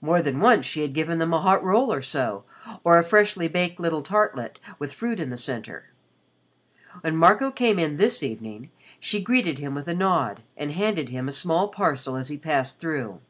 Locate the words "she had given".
0.66-1.20